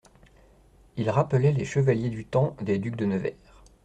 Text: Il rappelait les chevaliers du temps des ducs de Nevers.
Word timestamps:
Il 0.97 1.11
rappelait 1.11 1.51
les 1.53 1.63
chevaliers 1.63 2.09
du 2.09 2.25
temps 2.25 2.57
des 2.59 2.79
ducs 2.79 2.95
de 2.95 3.05
Nevers. 3.05 3.63